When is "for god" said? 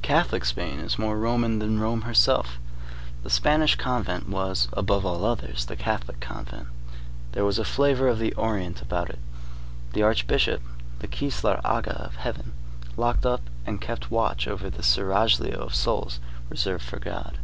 16.84-17.38